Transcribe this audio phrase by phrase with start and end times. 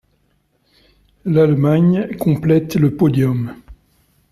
[1.25, 3.55] L'Allemagne complète le podium.